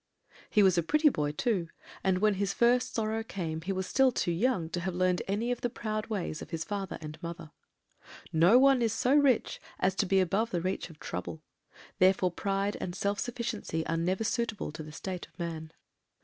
"He 0.49 0.63
was 0.63 0.79
a 0.79 0.81
pretty 0.81 1.09
boy, 1.09 1.31
too, 1.31 1.67
and, 2.03 2.17
when 2.17 2.33
his 2.33 2.55
first 2.55 2.95
sorrow 2.95 3.21
came, 3.23 3.61
was 3.67 3.85
still 3.85 4.11
too 4.11 4.31
young 4.31 4.67
to 4.71 4.79
have 4.79 4.95
learned 4.95 5.21
any 5.27 5.51
of 5.51 5.61
the 5.61 5.69
proud 5.69 6.07
ways 6.07 6.41
of 6.41 6.49
his 6.49 6.63
father 6.63 6.97
and 7.01 7.21
mother. 7.21 7.51
"No 8.33 8.57
one 8.57 8.81
is 8.81 8.93
so 8.93 9.13
rich 9.13 9.61
as 9.79 9.93
to 9.97 10.07
be 10.07 10.19
above 10.19 10.49
the 10.49 10.59
reach 10.59 10.89
of 10.89 10.99
trouble, 10.99 11.43
therefore 11.99 12.31
pride 12.31 12.77
and 12.81 12.95
self 12.95 13.19
sufficiency 13.19 13.85
are 13.85 13.95
never 13.95 14.23
suitable 14.23 14.71
to 14.71 14.81
the 14.81 14.91
state 14.91 15.27
of 15.27 15.37
man. 15.37 15.71